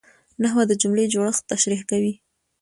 [0.43, 2.13] نحوه د جملې جوړښت تشریح کوي.